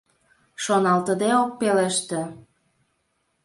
Шоналтыде 0.63 1.29
ок 1.43 1.51
пелеште. 1.59 2.21